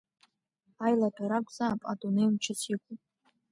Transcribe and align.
Аилаҭәара 0.85 1.37
акәзаап 1.39 1.81
адунеи 1.91 2.29
мчыс 2.33 2.61
иқәу! 2.73 2.95